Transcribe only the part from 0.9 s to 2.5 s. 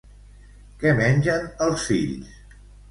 mengen els fills?